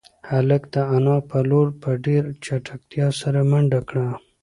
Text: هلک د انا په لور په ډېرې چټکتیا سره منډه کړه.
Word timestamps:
هلک 0.29 0.63
د 0.73 0.75
انا 0.95 1.17
په 1.29 1.37
لور 1.49 1.67
په 1.81 1.89
ډېرې 2.05 2.31
چټکتیا 2.45 3.07
سره 3.21 3.39
منډه 3.51 3.79
کړه. 3.89 4.07